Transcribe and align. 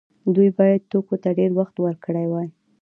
دوی 0.35 0.49
باید 0.57 0.87
توکو 0.91 1.15
ته 1.23 1.29
ډیر 1.39 1.51
وخت 1.59 1.75
ورکړی 1.79 2.25
وای. 2.27 2.47